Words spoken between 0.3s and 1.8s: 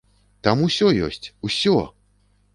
Там усё ёсць, усё!